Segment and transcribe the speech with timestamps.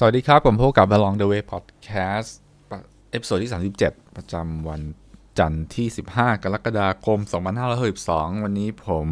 [0.00, 2.28] สวัสดีครับ ผมพบกับ Along the Way Podcast
[3.10, 3.52] episode ที่
[3.82, 4.82] 37 ประจำวัน
[5.38, 7.18] จันทร์ที่ 15 กรกฎาคม
[7.80, 9.08] 2562 วันนี้ผม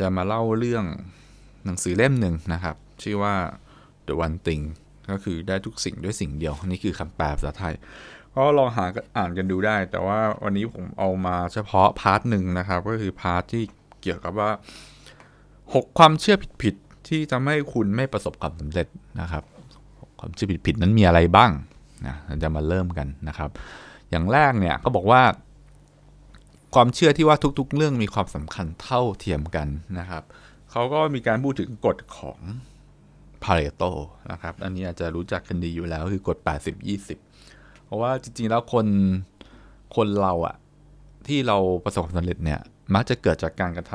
[0.00, 0.84] จะมาเล่าเรื่อง
[1.64, 3.34] หนังสือเล่มหนึ่งนะครับ ชื่อว่า
[4.06, 4.62] The One Thing
[5.10, 7.74] ก็คือได้ทุกสิ่งด้วยสิ่งเดียว นี่คือคำแปลภาษาไทย
[8.34, 8.84] ก็ลองหา
[9.16, 13.64] อ่านกันดูได้ แต่ว่าวันนี้ผมเอามาเฉพาะ part หนึ่งนะครับ ก็คือ part ที่
[14.02, 14.50] เกี่ยวกับว่า
[15.24, 18.88] 6 ความเชื่อผิดๆที่ทำให้คุณไม่ประสบความสำเร็จ
[19.22, 19.44] นะครับ
[20.20, 21.50] ความเชื่อผิดๆนั้นมีอะไรบ้าง
[22.06, 23.50] นะเราจะมาเริ่มกันนะครับ
[24.10, 25.22] อย่างแรกเนี่ยก็บอกว่า
[26.74, 29.68] ความเชื่อที่ว่าทุก ๆ เรื่องมีความสำคัญเท่าเทียมกัน
[29.98, 30.22] นะครับ
[30.70, 32.40] เขาก็มีการพูดถึงกฎของ
[33.42, 33.82] พาเรโต
[34.32, 36.36] นะครับ อันนี้อาจจะรู้จักกันดีอยู่แล้วคือกฎ
[37.10, 38.86] 80-20 เพราะว่าจริงๆแล้วคน
[39.96, 40.56] คนเราอะ
[41.26, 42.60] ที่เราประสบความสำเร็จเนี่ย
[42.94, 43.92] มักจะเกิดจากการกระท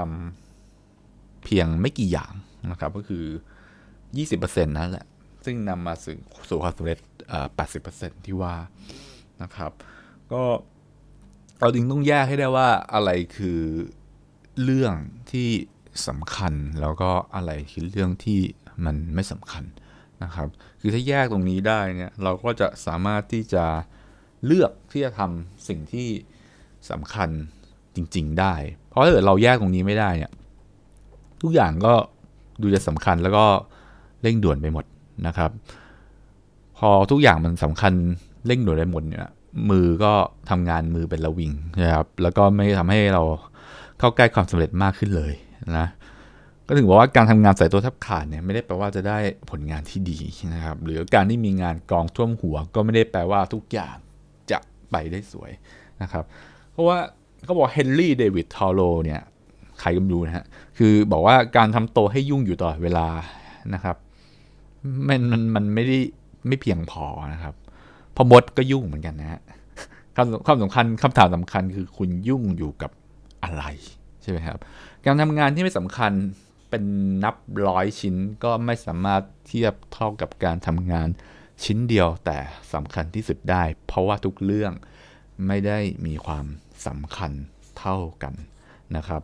[0.72, 2.32] ำเพียงไม่กี่อย่าง
[2.72, 3.26] นะครับ ก็คือ
[4.16, 5.06] 20%นั่นแหละ
[5.46, 6.16] ซึ่งนำมาสู่
[6.50, 7.00] สู่ความสำเร็จ
[7.62, 8.56] 80%ที่ว่า
[9.44, 9.72] นะครับ
[10.32, 10.44] ก็
[11.60, 13.60] เราจึงต้องแยกให้ได้ว่าอะไรคือ
[14.64, 14.94] เรื่อง
[15.32, 15.50] ที่
[16.08, 18.40] สำคัญแล้วก็อะไรคือเรื่องที่
[18.86, 19.64] มันไม่สำคัญ
[20.24, 20.48] นะครับ
[20.80, 23.66] คือถ้าแยกตรงนี้ได้เนี่ยเราก็จะสามารถที่จะ
[24.46, 26.08] เลือกที่จะทำสิ่งที่
[26.92, 27.30] สำคัญ
[27.96, 28.54] จริง ๆ ได้
[28.90, 30.32] เพราะถ้าเกิดเราแยกตรงนี้ไม่ได้เนี่ย
[31.42, 31.94] ทุกอย่างก็
[32.62, 33.46] ดูจะสำคัญแล้วก็
[34.22, 34.86] เร่งด่วนไปหมด
[35.28, 35.52] นะครับ
[36.78, 37.94] พอทุกอย่างมันสำคัญ
[38.46, 39.28] เร่งด่วนไปหมดเนี่ย
[39.70, 40.14] มือก็
[40.50, 41.52] ทำงานมือเป็นระวิง
[41.84, 43.24] นะครับแล้วก็ไม่ทำให้เรา
[44.00, 45.34] เข้าใกล้ความสำเร็จมากขึ้นเลย
[45.78, 45.88] นะ
[46.68, 49.18] ก็ถึงบอกว่าการทำงานใส่ตัวทับขาดเนี่ยไม่ได้แปลว่าจะได้
[49.50, 50.18] ผลงานที่ดี
[50.54, 53.96] นะครับ หรือการที่มีงานกองท่วมหัว ก็ไม่ได้แปลว่าทุกอย่าง
[54.52, 54.60] จะ
[54.92, 55.52] ไปได้สวย
[56.02, 56.24] นะครับ
[56.72, 56.98] เพราะว่า
[57.44, 59.22] เขาบอกเฮนรี่เดวิดทอโรเนี่ย
[59.80, 60.46] ใครก็ไม่รู้นะฮะ
[60.78, 63.08] คือบอกว่าการทำโตให้ยุ่งอยู่ตลอดเวลา
[63.74, 63.96] นะครับ
[65.08, 65.98] มันมันมันไม่ได้
[66.48, 67.56] ไม่เพียงพอนะครับ
[68.16, 69.42] พอมดก็ยุ่งเหมือนกันนะฮะ
[70.16, 72.92] คำความสำคัญคำถามสำคัญคือคุณยุ่งอยู่กับ
[73.44, 73.64] อะไร
[74.22, 74.58] ใช่ไหมครับ
[75.06, 76.12] การทำงานที่ไม่สำคัญ
[76.70, 76.84] เป็น
[77.24, 77.36] นับ
[77.68, 81.08] ร้อยชิ้นก็ไม่สามารถเทียบเท่ากับการทำงาน
[81.64, 82.38] ชิ้นเดียวแต่
[82.74, 84.74] สำคัญที่สุดได้ เพราะว่าทุกเรื่อง
[85.48, 86.46] ไม่ได้มีความ
[86.88, 87.32] สำคัญ
[87.80, 88.34] เท่ากัน
[88.96, 89.22] นะครับ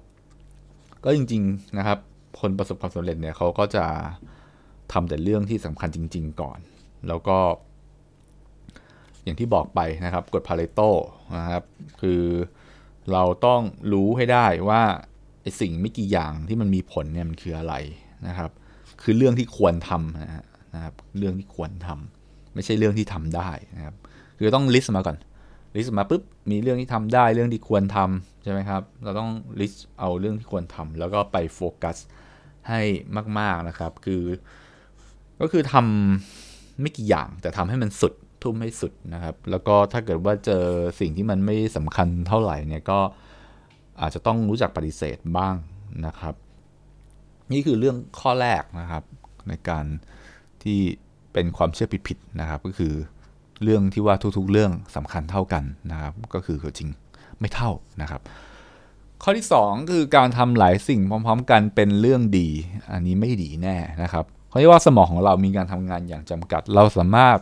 [1.04, 2.00] ก็จริง ๆนะครับ
[2.40, 3.86] คนประสบความสำเร็จเนี่ยเขาก็จะ
[4.94, 6.60] ทำแต่เรื่องที่สำคัญจริง ๆ ก่อน
[7.08, 7.38] แล้วก็
[9.24, 10.82] อย่างที่บอกไปนะครับกฎพาเรโต
[11.38, 11.64] นะครับ
[12.02, 12.24] คือ
[13.14, 13.62] เราต้อง
[13.94, 14.82] รู้ให้ได้ว่า
[15.42, 17.76] ไอ้สิ่งไม่กี่อย่างที่มันมีผลเนี่ยมันคืออะไร
[18.28, 18.52] นะครับ
[19.02, 20.22] คือเรื่องที่ควรทำ
[20.76, 23.96] นะครับ เรื่องที่ควรทำไม่ใช่เรื่องที่ทำได้นะครับ
[24.38, 25.18] คือต้อง list มาก่อน
[25.76, 29.30] list มาปุ๊บมีเรื่องที่ทำได้เรื่องที่ควรทำใช่ไหมครับ เราต้อง
[29.60, 31.98] list เอาเรื่องที่ควรทำแล้วก็ไปโฟกัส
[32.70, 32.82] ให้
[33.40, 34.24] มาก ๆนะครับ คือ
[35.42, 38.14] ก็คือทำไม่กี่อย่างแต่ทำให้มันสุด
[38.44, 40.64] ทุ่มให้สุดนะครับ แล้วก็ถ้าเกิดว่าเจอ
[41.00, 43.00] สิ่งที่มันไม่สำคัญเท่าไหร่เนี่ยก็
[44.02, 45.56] อาจจะต้องรู้จักปฏิเสธบ้าง
[46.06, 46.34] นะครับ
[47.52, 49.04] นี่คือเรื่องข้อแรกนะครับ
[49.48, 49.86] ในการ
[50.64, 50.80] ที่
[51.34, 52.94] เป็นความเชื่อผิดๆนะครับ ก็คือ
[53.64, 56.90] เรื่องที่ว่าทุกๆ เรื่องสำคัญเท่ากันนะครับ ก็คือจริง
[57.40, 58.22] ไม่เท่านะครับ
[59.24, 62.48] ข้อที่ 2 คือการทำหลายสิ่งพร้อม ๆ กันเป็นเรื่องดี
[62.92, 67.38] อันนี้ไม่ดีแน่นะครับ เขาเรียกว่าสมองของเรามีการทำงานอย่างจำกัด เราสามารถ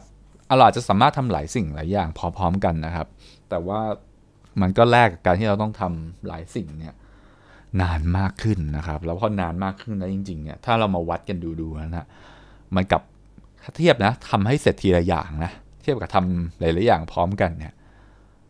[0.58, 3.08] เราอาจจะสามารถทำหลายสิ่งหลายอย่างพร้อมๆกันนะครับ
[3.50, 3.82] แต่ว่า
[4.62, 6.94] มันก็แลกกับการที่เราต้องทำหลายสิ่งเนี่ย
[7.82, 12.08] นานมากขึ้นนะครับ แล้วพอนานมากขึ้นแล้วจริงๆเนี่ยถ้าเรามาวัดกันดูๆนะ
[12.76, 13.02] มันกับ
[13.78, 15.52] เทียบนะทำให้เสร็จทีละอย่างนะ
[15.82, 17.74] เทียบกับทำหลายๆอย่างพร้อมกันเนี่ย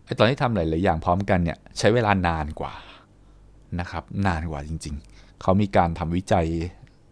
[0.06, 2.74] ไอตอนที่ทำหลายๆอย่างพร้อมกันเนี่ยใช้เวลานานกว่า
[3.80, 6.48] นะครับ นานกว่าจริง ๆ เขามีการทำวิจัย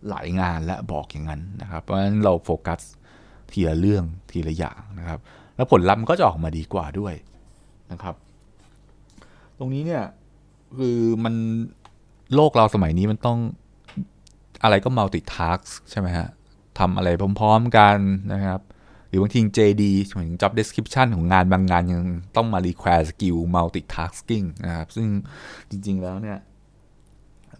[0.09, 2.81] หลายงานและบอกอย่างนั้นนะครับ เพราะฉะนั้นเราโฟกัส
[3.51, 5.19] ทีละเรื่องทีละอย่างนะครับ
[5.55, 7.13] แล้วผลลัพธ์ก็จะออกมาดีกว่าด้วย
[7.91, 8.15] นะครับ
[9.57, 10.03] ตรงนี้เนี่ย
[10.77, 11.35] คือมัน
[12.35, 13.39] โลกเราสมัยนี้มันต้อง
[14.63, 16.27] อะไรก็ multitask ใช่ไหมฮะ
[16.79, 17.09] ทำอะไร
[17.39, 17.97] พร้อมๆกัน
[18.33, 18.59] นะครับ
[19.07, 22.03] หรือบางที JD เหมือน job description ของงานบางงานยัง
[22.35, 25.07] ต้องมา require skill multitasking นะครับ ซึ่ง
[25.69, 26.37] จริงๆแล้วเนี่ย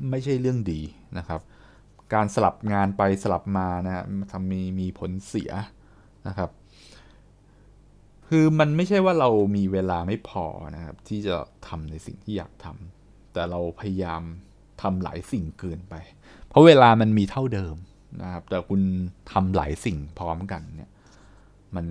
[0.10, 0.82] ไม่ใช่เรื่องดี
[1.18, 1.40] นะครับ
[2.14, 5.52] การสลับงานไปสลับมานะฮะทำมีมีผลเสีย
[6.28, 6.50] นะครับ
[8.28, 11.36] คือมันไม่ใช่ว่าเรามีเวลาไม่พอนะครับ ที่จะ
[11.68, 14.22] ทำในสิ่งที่อยากทำแต่เราพยายาม
[14.82, 15.96] ทำหลายสิ่งเกินไป
[16.48, 17.76] เพราะเวลามันมีเท่าเดิม
[18.22, 18.82] นะครับ แต่คุณ
[19.32, 20.92] ทำหลายสิ่งพร้อมกันเนี่ย
[21.76, 21.88] มัน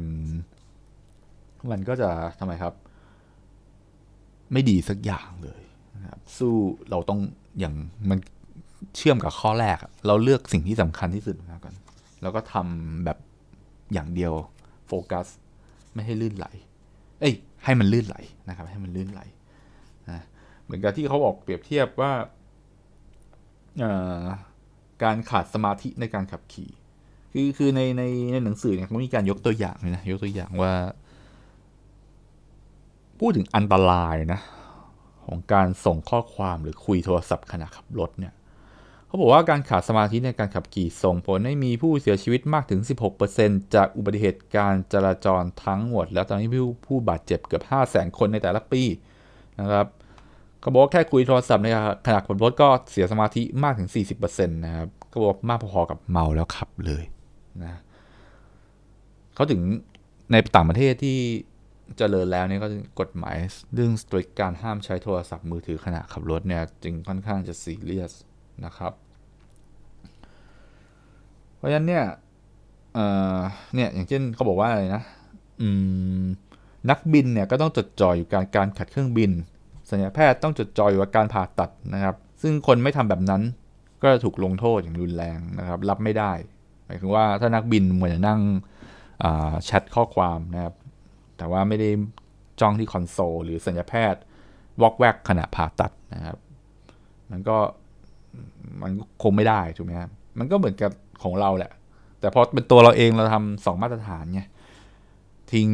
[1.71, 2.75] มันก็จะทำไมครับ
[4.53, 5.63] ไม่ดีสักอย่างเลย
[5.95, 6.55] นะครับ สู้
[6.91, 7.21] เราต้อง
[7.59, 7.75] อย่าง
[8.11, 8.19] มัน
[8.97, 11.75] เชื่อมกับข้อแรก เราเลือกสิ่งที่สำคัญที่สุดมาก่อน
[12.23, 13.19] แล้วก็ทำแบบ
[13.93, 14.33] อย่างเดียว
[14.87, 15.27] โฟกัส
[15.95, 16.47] ไม่ให้ลื่นไหล
[17.21, 17.35] เอ้ย
[17.65, 18.17] ให้มันลื่นไหล
[18.49, 19.21] นะครับ ให้มันลื่นไหล
[20.11, 20.21] นะ
[20.65, 22.13] เหมือนกับที่เขาบอกเปรียบเทียบว่า
[25.03, 26.71] การขาดสมาธิในการขับขี่
[27.33, 28.03] คือคือในใน
[28.33, 30.73] ในหนังสือเนี่ยเขามีการยกตัวอย่างเลยนะยกตัวอย่างว่า
[33.21, 34.41] พูดถึงอันตรายนะ
[35.27, 38.35] ของการส่งข้อความหรือคุยโทรศัพท์ขณะขับรถเนี่ย
[39.15, 42.81] เขาบอกว่าการขาดสมาธิในการขับขี่ส่งผลให้มีผู้เสียชีวิตมากถึง
[43.27, 48.83] 16%จากอุบัติเหตุการจราจรทั้งหมด แล้วตอนนี้ผู้ผู้บาดเจ็บเกือบ 5 0 0 0 0 0 คนในแต่ละปี
[49.61, 49.87] นะครับ
[50.61, 51.69] เขาบอกแค่คุยโทรศัพท์ใน
[52.07, 57.05] ขณะขับรถก็เสียสมาธิมากถึง 40%นะครับก็บอกมากพอๆกับเมาแล้วขับเลย
[57.63, 57.81] นะ
[59.35, 59.61] เขาถึง
[60.31, 61.19] ในต่างประเทศที่
[61.89, 62.69] จเจริญแล้วเนี่ยก็
[63.01, 63.37] กฎหมาย
[63.75, 68.15] เรื่องสตรีกการห้ามใช้โทรศัพท์มือถือขณะขับรถเนี่ยจึงค่อนข้างจะซีเรียส
[68.65, 68.93] นะครับ
[71.57, 72.05] เพราะฉะนั้นเนี่ย
[73.75, 75.03] เนี่ยอย่างเช่นเขาบอกว่าอะไรนะ
[76.91, 79.31] นักบินเนี่ยก็ต้องจดจ่ออยู่การการขัดเครื่องบิน
[79.91, 83.43] สัญญาแพทย์ต้องจดจ่ออยู่กับการผ่าตัดนะครับ ซึ่งคนไม่ทำแบบนั้น
[84.03, 86.33] ก็จะถูกลงโทษอย่างรุนแรงนะครับ รับไม่ได้
[86.85, 88.41] หมายถึงว่าถ้านักบินเหมือนจะนั่ง
[89.65, 90.75] แชทข้อความนะครับ
[91.37, 91.91] แต่ว่าไม่ได้
[92.61, 94.21] จ้องที่คอนโซลหรือสัญญาแพทย์
[94.83, 96.37] วอกแวกขณะผ่าตัดนะครับ
[97.31, 97.59] มันก็
[98.83, 98.91] มัน
[99.23, 100.93] คงไม่ได้ถูกไหมครับมันก็เหมือนกับ
[101.23, 101.73] ของเราแหละ
[102.21, 104.43] แต่พอเป็นตัวเราเองเราทำสองมาตรฐานไง
[105.53, 105.69] ทิ้ง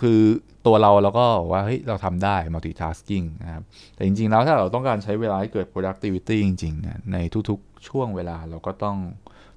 [0.00, 0.20] คือ
[0.66, 3.62] ตัวเราเราก็ว่าเฮ้ยเราทำได้ multitasking นะครับ
[3.94, 7.16] แต่จริง ๆ แล้วถ้าเราต้องการใช้เวลาให้เกิด productivity จริงๆนใน
[7.48, 8.96] ทุกๆ ช่วงเวลาเราก็ต้อง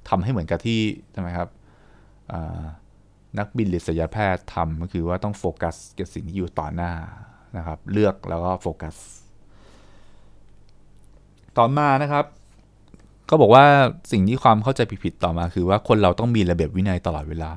[0.10, 1.50] ทำให้เหมือนกับที่ใช่ไหมครับ
[3.40, 6.92] นักบินหรือศัลยแพทย์ทำก็คือว่าต้องโฟกัสกับสิ่งที่อยู่ต่อหน้า
[7.58, 8.96] นะครับ เลือกแล้วก็โฟกัส
[11.58, 12.26] ต่อมานะครับ
[13.30, 13.66] ก็บอกว่า
[14.12, 17.52] สิ่งที่ความเข้าใจผิดๆต่อมา คือว่าคนเราต้องมีระเบียบวินัยตลอดเวลา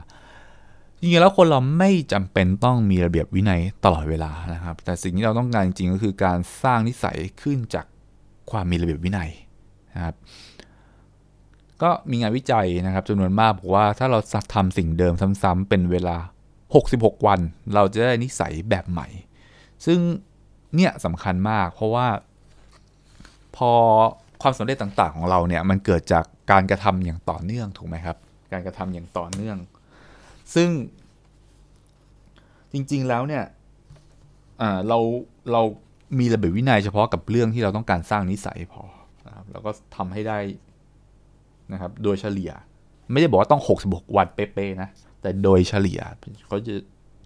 [1.00, 7.86] จริงๆแล้วคนเราไม่จำเป็นต้องมีระเบียบวินัยตลอดเวลานะครับ แต่สิ่งที่เราต้องการจริงๆก็คือการสร้างนิสัยขึ้นจาก
[8.50, 9.30] ความมีระเบียบวินัย
[9.94, 10.14] นะครับ
[11.82, 14.18] ก็มีงานวิจัยนะครับจำนวนมากบอกว่าถ้าเรา
[14.54, 16.16] ทำสิ่งเดิมซ้ำๆเป็นเวลา
[16.72, 17.40] 66 วัน
[17.74, 19.08] เราจะได้นิสัยแบบใหม่
[19.86, 19.98] ซึ่ง
[20.74, 22.06] เนี่ยสำคัญมากเพราะว่า
[23.58, 23.72] พอ
[24.42, 28.16] ความสำเร็จต่างๆของเราเนี่ยมันเกิดจากการกระทำอย่างต่อเนื่องถูกไหมครับ
[28.52, 29.56] การกระทำอย่างต่อเนื่อง
[30.54, 30.68] ซึ่ง
[32.72, 33.44] จริงๆแล้วเนี่ย
[34.88, 34.98] เรา
[35.52, 35.62] เรา
[36.18, 38.82] มีระเบียบวินัยเฉพาะกับเรื่องที่เราต้องการสร้างนิสัยพอ
[39.26, 40.38] นะครับแล้วก็ทำให้ได้
[41.72, 42.50] นะครับ โดยเฉลี่ย
[43.12, 44.88] ไม่ได้บอกว่าต้อง 66 วันเป๊ะๆนะ
[45.22, 46.00] แต่โดยเฉลี่ย
[46.46, 46.74] เขาจะ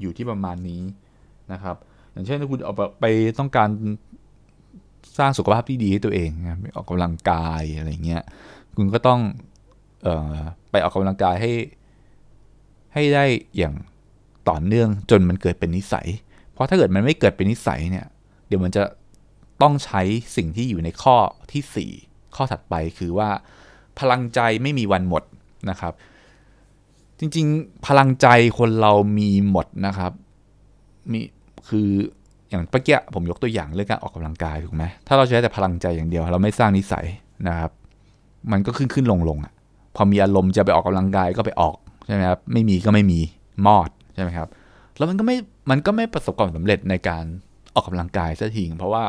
[0.00, 0.82] อยู่ที่ประมาณนี้
[1.52, 1.76] นะครับ
[2.12, 3.04] อย่างเช่นถ้าคุณเอาไป
[3.38, 3.68] ต้องการ
[5.18, 8.22] สร้างสุขภาพที่ดีให้ตัวเองนะออกกำลังกายอะไรเงี้ย
[8.76, 9.20] คุณก็ต้อง
[10.06, 10.38] ออ
[10.70, 11.52] ไปออกกำลังกายให้
[12.94, 13.24] ให้ได้
[13.56, 13.74] อย่าง
[14.48, 16.06] ต่อเนื่องจนมันเกิดเป็นนิสัย
[16.52, 18.06] เพราะถ้าเกิดมันไม่เกิดเป็นนิสัยเนี่ย
[18.46, 18.82] เดี๋ยวมันจะ
[19.62, 20.02] ต้องใช้
[20.36, 21.16] สิ่งที่อยู่ในข้อ
[21.52, 23.30] ที่ 4 ข้อถัดไปคือว่า
[23.98, 25.22] พลังใจไม่มีวันหมด
[25.70, 25.92] นะครับ
[27.18, 28.26] จริงๆ พลังใจ
[28.58, 30.12] คนเรามีหมดนะครับ
[31.12, 31.20] มี
[31.68, 31.90] คือ
[32.52, 37.06] อย่างเมื่อกี้ผมยกตัวอย่างเรื่องการออกกำลังกายถูกไหมถ้าเราใช้แต่พลังใจอย่างเดียว เราไม่สร้างนิสัย
[37.48, 37.70] นะครับ
[38.52, 39.52] มันก็ขึ้นขึ้นลงลงอะ
[39.96, 43.20] พอมีอารมณ์จะไปออกกำลังกายก็ไปออกใช่ไหมครับไม่มีก็ไม่มี
[43.66, 44.48] มอดใช่ไหมครับ
[44.96, 45.36] แล้วมันก็ไม่
[45.70, 47.24] มันก็ไม่ประสบความสำเร็จในการ
[47.74, 49.04] ออกกำลังกายซะทีเพราะว่า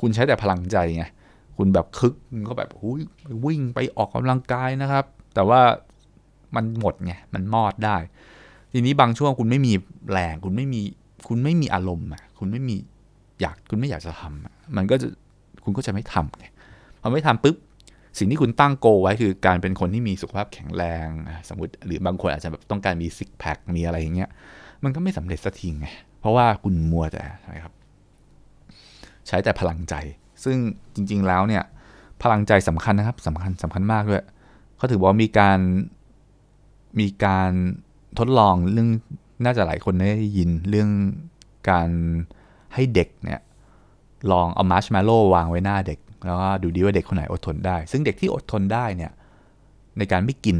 [0.00, 1.04] คุณใช้แต่พลังใจไง
[1.56, 2.14] คุณแบบคึก
[2.48, 3.00] ก็แบบหุย
[3.44, 5.04] วิ่งไปออกกำลังกายนะครับ
[5.34, 5.60] แต่ว่า
[6.56, 7.96] มันหมดไงมันมอดได้
[8.72, 9.72] ทีนี้บางช่วงคุณไม่มี
[10.12, 10.80] แรงคุณไม่มี
[11.28, 12.76] คุณไม่มีอารมณ์อะ คุณไม่มี
[13.40, 15.08] อยากคุณไม่อยากจะทำมันก็จะ
[15.64, 16.46] คุณก็จะไม่ทำไง
[17.00, 17.56] พอไม่ทำปุ๊บ
[18.18, 21.08] สิ่งที่คุณตั้งโกไว้คือการเป็นคนที่มีสุขภาพแข็งแรง
[21.48, 24.30] สมมติหรือบางคนอาจจะแบบต้องการมีซิกแพคมีอะไรอย่างเงี้ย
[24.84, 25.86] มันก็ไม่สำเร็จสักทีไง
[26.20, 27.72] เพราะว่าคุณมัวแต่ใช่ครับ
[29.26, 29.94] ใช้แต่พลังใจ
[30.44, 30.56] ซึ่ง
[30.94, 31.64] จริง ๆแล้วเนี่ย
[32.22, 34.24] พลังใจสำคัญนะครับสำคัญสำคัญมากด้วย
[34.76, 35.58] เขาถือว่ามีการ
[37.00, 37.50] มีการ
[38.18, 38.88] ทดลองเรื่อง
[39.44, 40.90] น่าจะหลายคนได้ยินเรื่อง
[41.70, 41.88] การ
[42.74, 43.40] ให้เด็กเนี่ย
[44.32, 49.12] ลองเอามาร์ชแมลโล่วางไว้หน้าเด็ก แล้วก็ดูดีว่าเด็กคนไหนอดทนได้ ซึ่งเด็กที่อดทนได้เนี่ย
[49.98, 50.56] ในการไม่กิน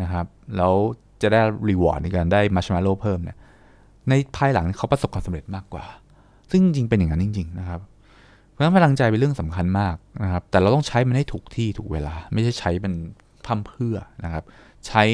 [0.00, 0.74] นะครับ แล้ว
[1.22, 3.36] จะได้รีวอร์ดในการได้มัชมาโลเพิ่มเนี่ย
[4.08, 5.84] ในภายหลังเขาประสบความสำเร็จมากกว่า
[6.50, 7.80] ซึ่งจริงเป็นอย่างนั้นจริง ๆ นะครับ
[8.50, 12.92] เพราะฉะนั้นพลังใจเป็นเรื่องสำคัญมากนะครับ แต่เราต้องใช้มันให้ถูกที่ถูกเวลา ไม่ใช่ใช้มัน
[13.46, 14.44] ทำเพื่อนะครับ
[14.86, 15.04] ใช้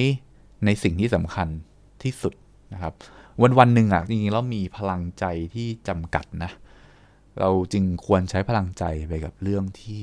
[0.64, 1.48] ในสิ่งที่สำคัญ
[2.02, 2.34] ที่สุด
[2.72, 2.92] นะครับ
[3.42, 6.50] วันวันหนึ่งอะจริงๆเรามีพลังใจที่จำกัดนะ
[7.40, 10.00] เราจึงควรใช้พลังใจไปกับเรื่องที่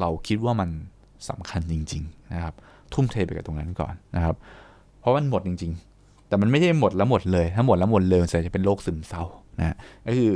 [0.00, 0.70] เราคิดว่ามัน
[1.28, 2.54] สำคัญจริง ๆ นะครับ
[2.92, 4.36] ทุ่มเทไปกับตรงนั้นก่อนนะครับ
[5.00, 9.24] เพราะมันหมดจริง ๆ แต่มันไม่ได้หมดแล้วหมดเลย ถ้าหมดแล้วหมดเลยมันจะเป็นโรคซึมเศร้า
[9.58, 10.30] นะก็คือ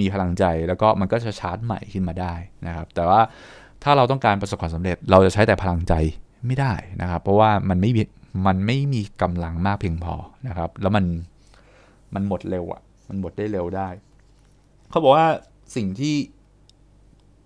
[0.00, 2.34] มีพลังใจแล้วก็มันก็จะชาร์จใหม่ขึ้นมาได้
[2.66, 3.20] นะครับ แต่ว่า
[3.82, 5.94] ถ้าเราต้องการประสบความสำเร็จ เราจะใช้แต่พลังใจ
[6.46, 7.90] ไม่ได้นะครับ เพราะว่ามันไม่
[8.46, 10.14] มันไม่มีกำลังมากเพียงพอ
[10.48, 11.04] นะครับ แล้วมัน
[12.14, 13.88] มันหมดเร็วอะ่ะ มันหมดได้เร็วได้
[14.90, 15.28] เขาบอกว่า
[15.76, 16.16] สิ่งที่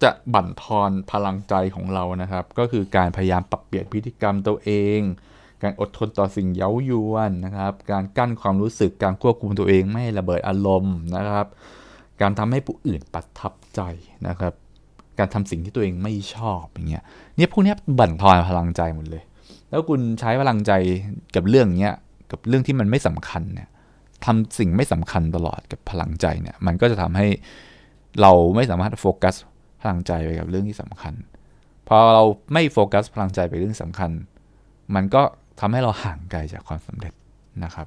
[0.02, 5.00] จะบั่นทอนพลังใจของเรานะครับ ก็คือการพยายามปรับเปลี่ยนพฤติกรรมตัวเอง
[5.62, 11.46] การอดทนต่อสิ่งเย้ายวนนะครับ การกั้นความรู้สึกการควบคุมตัวเองไม่ระเบิดอารมณ์นะครับ
[12.20, 13.80] การทำให้ผู้อื่นประทับใจ
[14.28, 14.52] นะครับ
[15.18, 17.04] การทำสิ่งที่ตัวเองไม่ชอบอย่างเงี้ย
[17.36, 19.22] เนี่ยพวกนี้บั่นทอนพลังใจหมดเลย
[19.70, 20.72] แล้วคุณใช้พลังใจ
[21.34, 21.94] กับเรื่องเนี้ย
[22.30, 23.68] กับเรื่องที่มันไม่สำคัญเนี่ย
[24.24, 27.26] ทำสิ่งไม่สำคัญตลอดกับพลังใจเนี่ย มันก็จะทำให้
[28.20, 29.34] เราไม่สามารถโฟกัส
[29.80, 31.14] พลังใจไปกับเรื่องที่สำคัญ
[31.88, 34.10] พอเราไม่โฟกัสพลังใจไปเรื่องสำคัญ
[34.94, 35.22] มันก็
[35.60, 37.12] ทำให้เราห่างไกลจากความสำเร็จ
[37.64, 37.86] นะครับ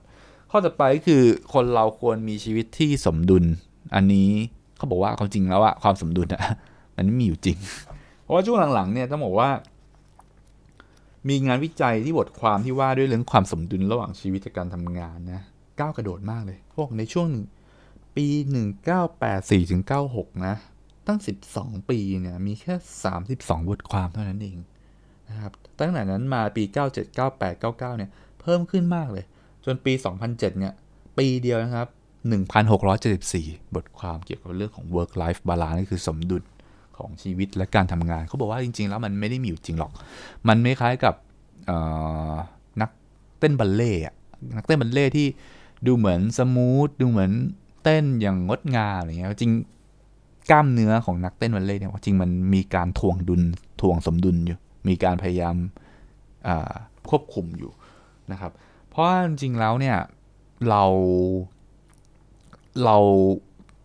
[0.51, 1.24] ข้อต่อไปคือ
[1.54, 3.44] คนเราควรมีชีวิตที่สมดุล
[3.96, 4.30] อันนี้
[4.77, 6.42] เขาบอกว่าความจริงแล้วอะความสมดุลอะ
[6.96, 7.58] มันไม่มีอยู่จริง
[8.22, 9.50] เพราะว่าช่วงหลังๆเนี่ยต้องบอกว่า
[11.30, 15.42] มีงานวิจัยที่บทความที่ว่าด้วยเรื่องความสมดุลระหว่างชีวิตกับการทำงานนะ
[15.79, 17.29] ก้าวกระโดดมากเลยพวกในช่วง
[18.15, 18.27] ปี
[19.00, 19.82] 1984ถึง
[20.13, 20.55] 96 นะ
[21.08, 21.20] ตั้ง
[21.51, 22.74] 12 ปีเนี่ยมีแค่
[23.22, 24.58] 32 บทความเท่านั้นเอง
[25.29, 28.10] นะครับตั้งแต่นั้นมาปี 97 98 99 เนี่ย
[28.41, 29.25] เพิ่มขึ้นมากเลย
[29.65, 30.74] จนปี 2007 เนี่ย
[31.17, 31.88] ปีเดียวนะครับ
[33.01, 36.44] 1,674 บทความเกี่ยวกับเรื่องของ work life balance นี่คือสมดุล
[36.98, 39.91] ของชีวิตและการทำงาน เขาบอกว่าจริง ๆ แล้วมันไม่ได้มีอยู่จริงหรอก
[40.48, 41.15] มันไม่คล้ายกับ
[42.82, 42.89] นัก
[43.39, 43.94] เต้นบัลเลต์
[44.58, 45.27] นักเต้นบัลเลต์ที่
[45.86, 47.32] ดูเหมือน smooth ดูเหมือน
[47.84, 49.53] เต้นอย่างงดงามอะไรเงี้ยจริง
[50.51, 53.41] กล้ามเนื้อของนักเต้นบัลเลต์เนี่ยจริงมันมีการถ่วงดุล
[53.82, 55.55] ถ่วงสมดุลอยู่ มีการพยายาม
[57.10, 57.72] ควบคุมอยู่
[58.32, 58.51] นะครับ
[58.89, 59.98] เพราะจริงแล้วเนี่ย
[60.70, 60.84] เรา
[62.84, 62.98] เรา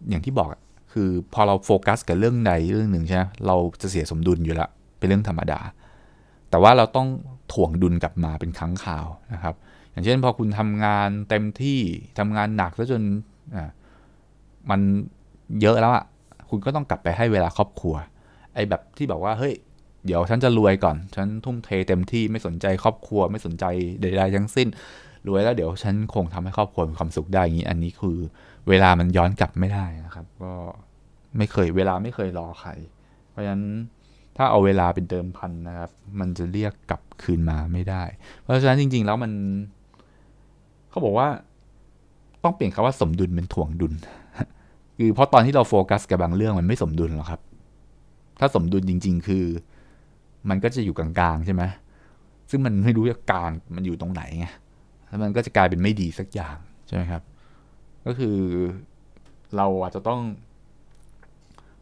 [0.09, 0.49] อย่างที่บอก
[0.92, 5.61] คือพอเราโฟกัสกับเรื่องใดเรื่องหนึ่งใช่ไหมเราจะเสียสมดุลอยู่แล้วเป็นเรื่องธรรมดา
[6.50, 7.09] แต่ว่าเราต้อง
[7.52, 9.54] ถ่วงดุลกลับมาเป็นครั้งข่าวนะครับ
[9.92, 11.80] อย่างเช่นพอคุณทำงานเต็มที่
[12.18, 13.02] ทำงานหนักซะจน
[14.70, 14.80] มัน
[15.61, 16.04] เยอะแล้วอะ
[16.50, 17.94] คุณก็ต้องกลับไปให้เวลาครอบครัว
[18.54, 19.54] ไอ้แบบที่บอกว่าเฮ้ย
[20.06, 23.64] เดี๋ยวฉันจะรวยก่อน ฉันทุ่มเทเต็มที่ไม่สนใจครอบครัว ไม่สนใจ
[24.00, 24.68] ใดๆทั้งสิ้น
[25.28, 28.18] รวยแล้วเดี๋ยวฉันคงทำให้ครอบครัวมีความสุขได้อย่างนี้ อันนี้คือ
[28.68, 30.52] เวลามันย้อนกลับไม่ได้นะครับ ก็
[31.37, 32.70] ไม่เคยเวลาไม่เคยรอใคร
[33.30, 33.64] เพราะฉะนั้น
[34.37, 38.02] ถ้าเอาเวลาเป็นเดิมพันนะครับ มันจะเรียกกลับคืนมาไม่ได้
[38.42, 39.32] เพราะฉะนั้นจริง ๆ แล้วมัน
[40.90, 41.28] เขาบอกว่า
[42.44, 43.92] ต้องเปลี่ยนคำว่าสมดุลเป็นถ่วงดุล
[44.99, 47.40] คือเพราะตอนที่เราโฟกัสกับบางเรื่องมันไม่สมดุลหรอกครับ
[48.40, 49.44] ถ้าสมดุลจริง ๆ คือ
[50.49, 51.62] มันก็จะอยู่กลางๆใช่ไหม
[52.50, 54.47] ซึ่งมันไม่รู้จะกลางมันอยู่ตรงไหนไง
[55.06, 56.56] แล้วมันก็จะกลายเป็นไม่ดีสักอย่าง
[56.87, 57.23] ใช่ไหมครับ
[58.06, 58.37] ก็คือ
[59.56, 60.20] เราอาจจะต้อง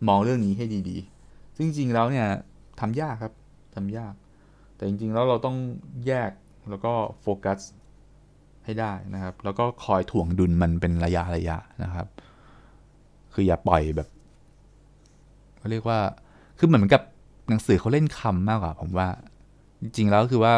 [0.08, 2.26] มองเรื่องนี้ให้ดีๆ ซึ่งจริงๆแล้วเนี่ย
[2.80, 3.32] ทำยากครับ
[3.74, 4.14] ทำยาก
[4.76, 5.56] แต่จริงๆแล้วเราต้อง
[6.06, 6.30] แยก
[6.70, 7.58] แล้วก็โฟกัส
[8.68, 12.06] ให้ได้นะครับ แล้วก็คอยถ่วงดุลมันเป็นระยะระยะนะครับ
[13.34, 14.08] คืออย่าปล่อยแบบ
[15.58, 15.98] เขาเรียกว่า
[16.58, 17.02] คือเหมือนกับ
[17.48, 19.08] หนังสือเขาเล่นคำมากกว่า ผมว่า
[19.82, 20.54] จริงๆแล้วคือว่า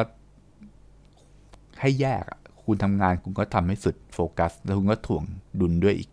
[1.80, 2.24] ให้แยก
[2.64, 5.24] คุณทำงานคุณก็ทำให้สุดโฟกัส แล้วคุณก็ถ่วง
[5.60, 6.10] ดุลด้วยอีก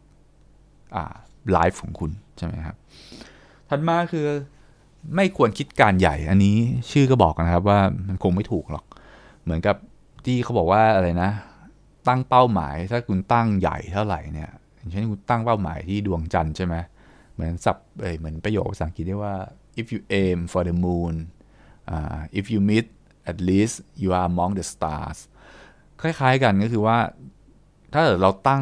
[0.96, 1.04] อ่า
[1.52, 2.76] ไลฟ์ของคุณใช่ไหมครับ
[3.70, 4.26] ถัดมาคือ
[5.16, 6.56] ไม่ควรคิดการใหญ่ อันนี้
[6.92, 8.86] ชื่อก็บอกนะครับว่ามันคงไม่ถูกหรอก
[9.44, 9.76] เหมือนกับ
[10.26, 11.32] ที่เขาบอกว่าอะไรนะ
[12.08, 16.76] ตั้งเป้าหมาย ถ้าคุณตั้งใหญ่เท่าไหร่เนี่ยอย่างเช่นคุณตั้งเป้าหมายที่ดวงจันทร์ใช่ไหม
[17.34, 19.36] เหมือนสับเอยเหมือนประโยคภาษาอังกฤษที่ว่า
[19.80, 21.14] if you aim for the moon
[21.94, 22.88] uh, if you meet
[23.32, 25.20] at least you are among the stars
[26.02, 26.98] คล้ายๆกันก็คือว่า
[27.94, 28.62] ถ้าเราตั้ง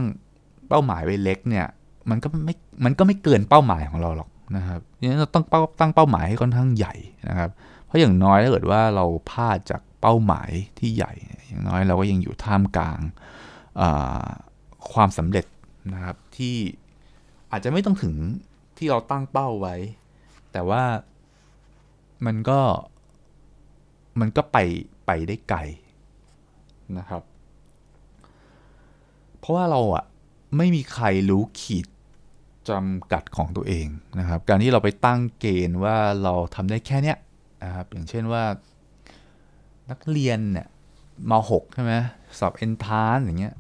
[0.70, 1.68] เป้าหมายไว้เล็กเนี่ย
[2.10, 6.96] มันก็ไม่ มันก็ไม่เกินเป้าหมายของเราหรอกนะครับดังนั้นเราต้องเป้าตั้งเป้าหมายให้ค่อนข้างใหญ่
[7.30, 7.50] นะครับ
[7.86, 10.50] เพราะอย่างน้อยถ้าเกิดว่าเราพลาดจากเป้าหมาย
[10.80, 11.14] ที่ใหญ่
[11.48, 13.00] อย่างน้อยเราก็ยังอยู่ท่ามกลาง
[14.92, 15.46] ความสำเร็จ
[15.94, 16.56] นะครับที่
[17.52, 18.16] อาจจะไม่ต้องถึง
[18.78, 19.76] ที่เราตั้งเป้าไว้
[20.52, 20.84] แต่ว่า
[22.26, 22.60] มันก็
[24.20, 24.58] มันก็ไป
[25.06, 25.60] ไปได้ไกล
[26.98, 27.22] นะครับ
[29.40, 30.06] เพราะว่าเราอะ
[30.58, 31.88] ไม่มีใครรู้ขีด
[32.70, 33.88] จำกัดของตัวเอง
[34.20, 37.18] นะครับ การที่เราไปตั้งเกณฑ์ว่าเราทำได้แค่เนี้ย
[37.64, 38.44] นะครับอย่างเช่นว่า
[39.90, 40.68] นักเรียนเนี่ย
[41.32, 41.94] มาหกใช่ไหม
[42.40, 43.56] สอบเอนทานอย่างเงี้ย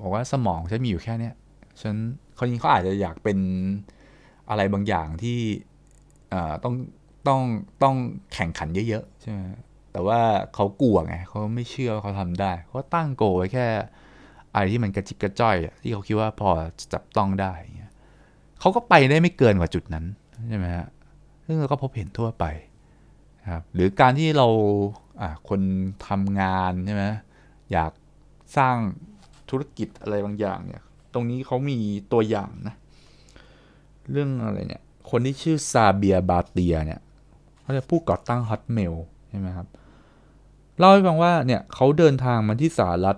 [0.00, 1.34] บอกว่าสมองฉันมีอยู่แค่เนี้ย
[1.82, 1.94] ฉัน
[2.38, 3.38] คนนี้เขาอาจจะอยากเป็น
[4.50, 5.38] อะไรบางอย่างที่
[6.64, 6.74] ต้อง
[7.26, 7.40] ต้อง
[7.82, 7.96] ต้อง
[8.34, 9.40] แข่งขันเยอะๆใช่ไหม
[9.92, 10.20] แต่ว่า
[10.54, 13.66] เขากลัวไงเขาไม่เชื่อเขาทำได้เขาตั้งโกไว้แค่
[14.54, 16.50] อะไรที่มันกระจิบกระจ้อยที่เขาคิดว่าพอ
[16.92, 17.52] จับต้องได้
[18.60, 20.04] เขาก็ไปได้ไม่เกินกว่าจุดนั้น
[20.48, 20.88] ใช่ไหมฮะ
[21.46, 22.44] ซึ่งเราก็พบเห็นทั่วไป
[23.52, 24.46] ครับหรือการที่เรา
[25.48, 25.60] คน
[26.06, 27.04] ทำงานใช่ไหม
[27.72, 27.92] อยาก
[28.56, 28.76] สร้าง
[29.50, 30.82] ธุรกิจอะไรบางอย่างเนี่ย
[31.14, 31.78] ตรงนี้เขามี
[32.12, 32.74] ตัวอย่างนะ
[34.10, 37.00] เรื่องอะไรเนี่ย คนที่ชื่อซาเบียบาเตียเนี่ย
[37.62, 38.94] เขาจะผู้ก่อตั้งฮอตเมล
[39.30, 39.66] ใช่ไหมครับ
[40.78, 43.16] เล่าให้ฟังว่าเนี่ยเขาเดินทางมาที่สหรัฐ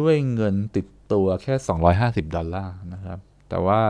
[0.00, 1.54] ด้วยเงินติดตัวแค่
[1.90, 3.80] 250 ดอลลาร์นะครับ แต่ว่า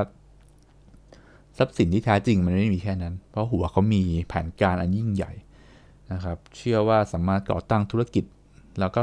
[1.58, 5.32] ทรัพย์สินที่แท้จริงมันไม่มีแค่นั้น เพราะหัวเขามีแผนการอันยิ่งใหญ่
[6.12, 8.24] นะครับ เชื่อว่าสามารถก่อตั้งธุรกิจ
[8.80, 9.02] แล้วก็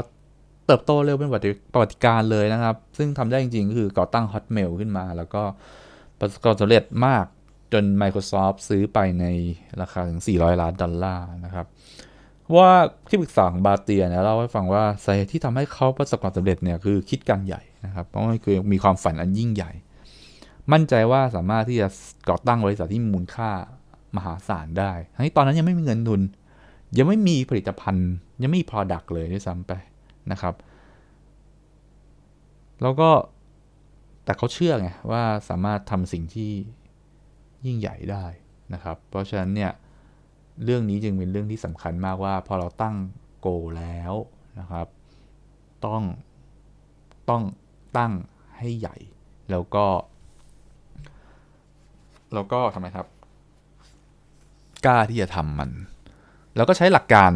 [0.68, 1.30] เติบโตเร็วเป็น
[1.72, 5.42] ประวัติการเลยนะครับ ซึ่งทำได้จริงๆก็คือก่อตั้ง Hotmail ขึ้นมา แล้วก็
[6.18, 7.24] ประสบความสำเร็จมาก
[7.72, 9.24] จน Microsoft ซื้อไปใน
[9.80, 11.66] ราคาถึง 400 ล้านดอลลาร์นะครับ
[12.56, 12.70] ว่า
[13.08, 19.72] ที่ปรึกษาของบาเตียเนี่ยเล่าให้ฟังว่าสาเหตุที่ทำให้เขาประสบความสำเร็จเนี่ยคือคิดการใหญ่นะครับ เพราะว่าคือมีความฝันอันยิ่งใหญ่
[20.72, 21.88] มั่นใจว่าสามารถที่จะ
[22.28, 23.50] ก่อตั้งบริษัทที่มีมูลค่า
[24.16, 26.20] มหาศาลได้ทั้งที่ตอนนั้นยังไม่มีเงินทุน
[26.98, 28.10] ยังไม่มีผลิตภัณฑ์
[28.42, 29.72] ยังไม่มี Product เลยด้วยซ้ำไป
[30.32, 30.54] นะครับ
[32.82, 33.10] แล้วก็
[34.24, 36.50] แต่เขาเชื่อไงว่าสามารถทำสิ่งที่
[37.66, 38.24] ยิ่งใหญ่ได้
[38.74, 39.72] นะครับ เพราะฉะนั้นเนี่ย
[40.64, 42.96] เรื่องนี้จึงเป็นเรื่องที่สำคัญมากว่าพอเราตั้ง
[43.40, 44.14] โกแล้ว
[44.58, 44.86] นะครับ
[45.86, 46.02] ต้อง
[47.30, 47.42] ต้อง
[47.96, 48.12] ตั้ง
[48.58, 48.96] ให้ใหญ่
[49.50, 49.86] แล้วก็
[52.34, 53.06] แล้วก็ทำไมครับ
[54.86, 55.70] กล้าที่จะทำมัน
[56.56, 57.32] แล้วก็ใช้หลักการ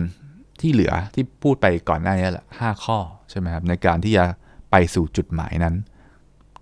[0.62, 2.98] ที่เหลือที่พูดไปก่อนหน้านี้แหละห้าข้อ
[3.30, 4.24] ใช่ไหมครับในการที่จะ
[4.70, 5.74] ไปสู่จุดหมายนั้น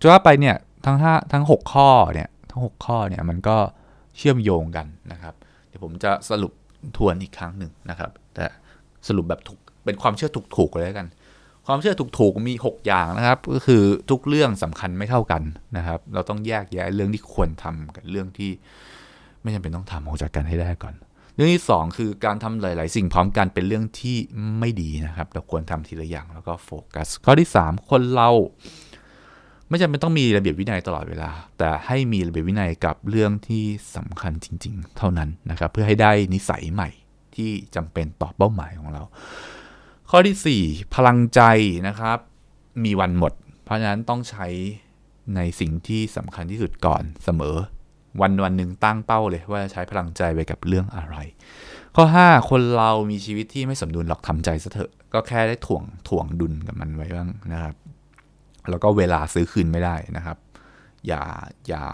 [0.01, 3.57] จะว่าไปเนี่ยทั้งห้าทั้งหกข้อเนี่ยทั้งหกข้อเนี่ยมันก็
[4.17, 5.35] เชื่อมโยงกันนะครับ
[5.69, 6.53] เดี๋ยวผมจะสรุป
[6.97, 8.45] ทวนอีกครั้งหนึ่งนะครับ แต่
[9.09, 11.09] สรุปแบบถูกเป็นความเชื่อถูกๆเลยกัน
[11.67, 15.43] ความเชื่อถูกๆมี 6 อย่างนะครับ ก็คือทุกเรื่องสำคัญไม่เท่ากัน
[15.77, 18.51] นะครับ เราต้องแยกแยะเรื่องที่ควรทำกับเรื่องที่
[19.43, 20.95] ไม่จำเป็นต้องทำออกจากกันให้ได้ก่อน
[21.37, 24.17] รื่องที่ 2 คือการทำหลาย ๆ สิ่งพร้อมกันเป็นเรื่องที่
[24.59, 28.31] ไม่ดีนะครับ เราควรทำทีละอย่างแล้วก็โฟกัส ข้อที่ 3 คนเรา
[29.69, 33.65] ไม่จำเป็นต้องมีระเบียบวินัยตลอดเวลา แต่ให้มีระเบียบวินัยกับเรื่องที่
[33.97, 36.91] สำคัญจริง ๆ เท่านั้นนะครับ เพื่อให้ได้นิสัยใหม่
[37.35, 39.03] ที่จำเป็นต่อเป้าหมายของเรา
[40.11, 41.41] ข้อที่ 4 พลังใจ
[41.89, 42.19] นะครับ
[42.85, 43.33] มีวันหมด
[43.65, 44.47] เพราะฉะนั้นต้องใช้
[45.37, 47.57] ในสิ่งที่สำคัญที่สุดก่อนเสมอ
[48.21, 51.17] วันวันหนึ่งตั้งเป้าเลยว่าจะใช้พลังใจไปกับเรื่องอะไร
[51.97, 57.75] ข้อ 5 คนเรามีชีวิตที่ไม่สมดุลหรอกทำใจซะเถอะ ก็แค่ได้ถ่วงถ่วงดุลกับมันไว้บ้างนะครับ
[58.71, 60.39] แล้วก็เวลาซื้อคืนไม่ได้นะครับ
[61.07, 61.23] อย่า
[61.69, 61.85] อย่า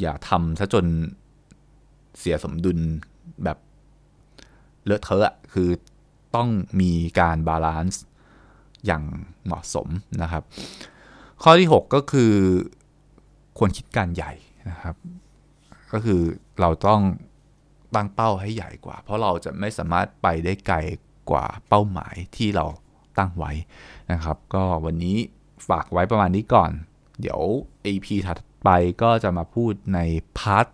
[0.00, 0.86] อย่าทำซะจน
[2.18, 2.78] เสียสมดุล
[3.44, 3.58] แบบ
[4.84, 5.68] เลอะเทอะคือ
[6.36, 6.48] ต้อง
[6.80, 8.02] มีการ balance
[8.86, 9.02] อย่าง
[9.46, 9.88] เหมาะสม
[10.22, 10.42] นะครับ
[11.42, 12.32] ข้อที่ 6 ก็คือ
[13.58, 14.32] ควรคิดการใหญ่
[14.70, 14.94] นะครับ
[15.94, 16.22] ก็คือ
[16.60, 17.00] เราต้อง
[17.94, 20.78] ตั้งเป้าให้ใหญ่กว่า เพราะเราจะไม่สามารถไปได้ไกล
[21.30, 22.66] กว่าเป้าหมายที่เรา
[23.18, 23.52] ตั้งไว้
[24.12, 25.16] นะครับ ก็วันนี้
[25.68, 26.70] ฝากไว้ประมาณนี้ก่อน
[27.20, 27.40] เดี๋ยว
[27.86, 28.68] EP ถัดไป
[29.02, 30.00] ก็จะมาพูดใน
[30.38, 30.66] part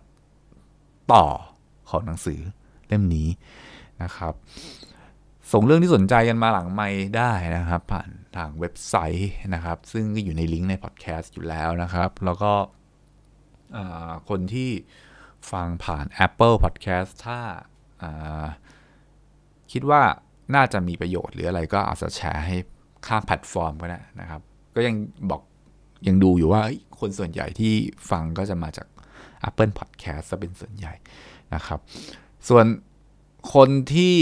[1.13, 1.25] ต่อ
[1.89, 2.39] ของหนังสือ
[2.87, 3.27] เล่มนี้
[4.03, 4.33] นะครับ
[5.51, 12.53] ส่งเรื่องที่สนใจกันมาหลังไมค์ได้นะครับ ผ่านทางเว็บไซต์นะครับ ซึ่งก็อยู่ในลิงก์ในพอดแคสต์อยู่แล้วนะครับ แล้วก็
[14.29, 14.69] คนที่
[15.51, 17.39] ฟังผ่าน Apple Podcast ถ้า
[19.71, 20.01] คิดว่า
[20.55, 22.57] น่าจะมีประโยชน์หรืออะไรก็อาจจะแชร์ให้
[23.07, 24.41] ข้ามแพลตฟอร์มก็ได้นะครับ
[24.75, 24.95] ก็ยัง
[25.29, 25.41] บอก
[26.07, 26.61] ยังดูอยู่ว่า
[26.99, 27.73] คนส่วนใหญ่ที่
[28.09, 28.87] ฟังก็จะมาจาก
[29.47, 30.93] Apple Podcast จะเป็นส่วนใหญ่
[31.55, 31.79] นะครับ
[32.49, 32.65] ส่วน
[33.53, 34.15] คนที่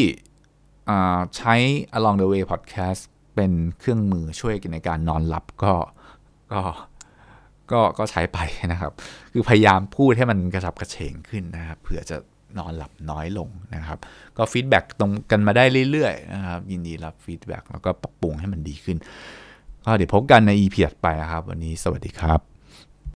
[1.37, 1.55] ใช้
[1.97, 3.01] Along the Way Podcast
[3.35, 5.73] เป็นเครื่องมือช่วยกันในการนอนหลับก็
[6.53, 6.61] ก็
[7.71, 8.39] ก็ก็ใช้ไป
[8.71, 8.91] นะครับ
[9.33, 12.17] คือพยายามพูดให้มันกระสับกระเฉงขึ้นนะครับเผื่อจะ
[12.57, 13.99] นอนหลับน้อยลงนะครับ
[14.37, 18.97] ก็ feedback ตรงกันมาได้เรื่อยๆนะครับยินดีรับ feedback แล้วก็ปรับปรุงให้มันดีขึ้น
[19.85, 22.48] ก็เดี๋ยวพบกันใน EP ถัดไปนะครับ วันนี้สวัสดีครับ